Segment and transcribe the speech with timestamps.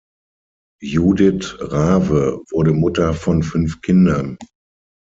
[0.81, 4.35] Judith Rave wurde Mutter von fünf Kindern.